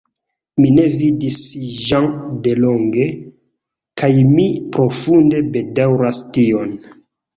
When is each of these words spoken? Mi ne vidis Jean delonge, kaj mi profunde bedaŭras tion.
Mi 0.61 0.69
ne 0.77 0.85
vidis 1.01 1.35
Jean 1.89 2.07
delonge, 2.47 3.07
kaj 4.03 4.09
mi 4.33 4.47
profunde 4.79 5.43
bedaŭras 5.59 6.23
tion. 6.39 6.75